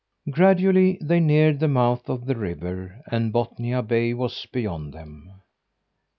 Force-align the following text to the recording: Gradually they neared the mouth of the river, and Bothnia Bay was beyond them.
Gradually 0.31 0.97
they 0.99 1.19
neared 1.19 1.59
the 1.59 1.67
mouth 1.67 2.09
of 2.09 2.25
the 2.25 2.35
river, 2.35 3.01
and 3.11 3.31
Bothnia 3.31 3.83
Bay 3.83 4.15
was 4.15 4.47
beyond 4.51 4.93
them. 4.93 5.43